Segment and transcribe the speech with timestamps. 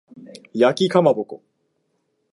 [0.53, 1.43] 焼きかまぼこ